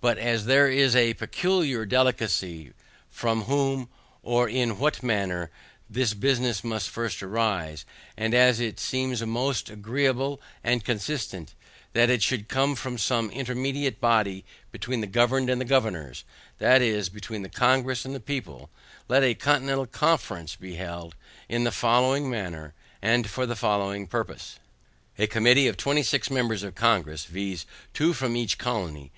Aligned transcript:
But 0.00 0.18
as 0.18 0.46
there 0.46 0.66
is 0.68 0.96
a 0.96 1.14
peculiar 1.14 1.86
delicacy, 1.86 2.72
from 3.08 3.42
whom, 3.42 3.88
or 4.20 4.48
in 4.48 4.80
what 4.80 5.00
manner, 5.00 5.48
this 5.88 6.12
business 6.12 6.64
must 6.64 6.90
first 6.90 7.22
arise, 7.22 7.84
and 8.16 8.34
as 8.34 8.58
it 8.58 8.80
seems 8.80 9.22
most 9.24 9.70
agreeable 9.70 10.40
and 10.64 10.84
consistent 10.84 11.54
that 11.92 12.10
it 12.10 12.20
should 12.20 12.48
come 12.48 12.74
from 12.74 12.98
some 12.98 13.30
intermediate 13.30 14.00
body 14.00 14.44
between 14.72 15.00
the 15.02 15.06
governed 15.06 15.48
and 15.48 15.60
the 15.60 15.64
governors, 15.64 16.24
that 16.58 16.82
is, 16.82 17.08
between 17.08 17.42
the 17.42 17.48
Congress 17.48 18.04
and 18.04 18.12
the 18.12 18.18
people, 18.18 18.70
let 19.06 19.22
a 19.22 19.34
CONTINENTAL 19.34 19.86
CONFERENCE 19.86 20.56
be 20.56 20.74
held, 20.74 21.14
in 21.48 21.62
the 21.62 21.70
following 21.70 22.28
manner, 22.28 22.74
and 23.00 23.30
for 23.30 23.46
the 23.46 23.54
following 23.54 24.08
purpose. 24.08 24.58
A 25.16 25.28
committee 25.28 25.68
of 25.68 25.76
twenty 25.76 26.02
six 26.02 26.28
members 26.28 26.64
of 26.64 26.74
Congress, 26.74 27.24
viz. 27.26 27.66
two 27.92 28.12
for 28.12 28.28
each 28.28 28.58
colony. 28.58 29.12